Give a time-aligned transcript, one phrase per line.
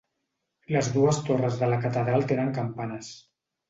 [0.75, 3.17] Les dues torres de la Catedral tenen campanes.